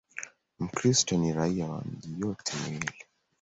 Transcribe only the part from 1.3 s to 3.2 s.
raia wa miji yote miwili.